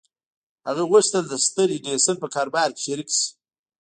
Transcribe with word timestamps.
هغه 0.67 0.83
غوښتل 0.91 1.23
د 1.27 1.33
ستر 1.45 1.67
ايډېسن 1.73 2.15
په 2.19 2.27
کاروبار 2.35 2.69
کې 2.75 2.81
شريک 2.87 3.09
شي. 3.17 3.25